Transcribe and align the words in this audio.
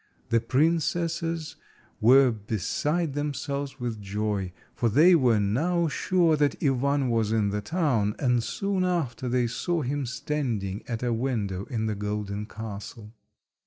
The 0.29 0.39
princesses 0.41 1.57
were 1.99 2.31
beside 2.31 3.13
themselves 3.13 3.79
with 3.79 4.01
joy, 4.01 4.51
for 4.73 4.89
they 4.89 5.13
were 5.13 5.39
now 5.39 5.87
sure 5.89 6.35
that 6.37 6.55
Ivan 6.63 7.11
was 7.11 7.31
in 7.31 7.49
the 7.49 7.61
town, 7.61 8.15
and 8.17 8.43
soon 8.43 8.83
after 8.83 9.29
they 9.29 9.45
saw 9.45 9.83
him 9.83 10.07
standing 10.07 10.81
at 10.87 11.03
a 11.03 11.13
window 11.13 11.65
in 11.65 11.85
the 11.85 11.93
golden 11.93 12.47
castle. 12.47 13.13